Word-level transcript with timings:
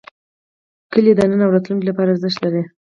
کلي 0.93 1.11
د 1.15 1.19
نن 1.29 1.39
او 1.45 1.53
راتلونکي 1.55 1.85
لپاره 1.87 2.11
ارزښت 2.13 2.37
لري. 2.43 2.61